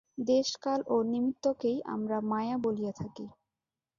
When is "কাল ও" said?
0.63-0.95